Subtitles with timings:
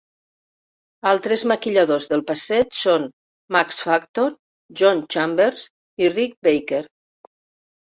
[1.09, 3.05] Altres maquilladors del passeig són
[3.57, 4.33] Max Factor,
[4.83, 5.69] John Chambers
[6.07, 6.85] i Rick Baker.